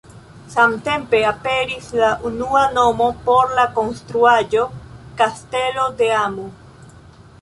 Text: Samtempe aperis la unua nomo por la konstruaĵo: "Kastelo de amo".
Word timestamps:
Samtempe 0.51 1.19
aperis 1.31 1.89
la 1.99 2.09
unua 2.29 2.63
nomo 2.77 3.11
por 3.27 3.53
la 3.59 3.67
konstruaĵo: 3.77 4.65
"Kastelo 5.21 5.87
de 6.01 6.09
amo". 6.23 6.49